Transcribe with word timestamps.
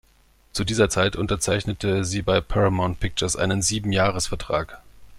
Zu 0.51 0.63
dieser 0.63 0.89
Zeit 0.89 1.15
unterzeichnete 1.15 2.03
sie 2.05 2.23
bei 2.23 2.41
Paramount 2.41 2.99
Pictures 2.99 3.35
einen 3.35 3.61
Siebenjahresvertrag. 3.61 4.81